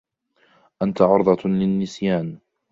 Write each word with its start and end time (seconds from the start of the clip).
أنت 0.81 1.01
عرضة 1.01 1.43
للنسيان. 1.49 2.37